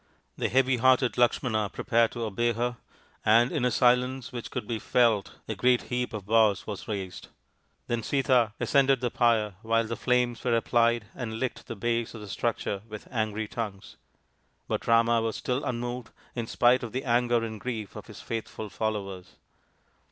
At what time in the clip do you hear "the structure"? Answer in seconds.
12.21-12.81